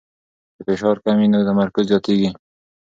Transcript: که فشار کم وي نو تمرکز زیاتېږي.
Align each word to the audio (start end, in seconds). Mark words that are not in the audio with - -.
که 0.55 0.61
فشار 0.67 0.95
کم 1.03 1.15
وي 1.19 1.27
نو 1.31 1.45
تمرکز 1.49 1.85
زیاتېږي. 1.91 2.29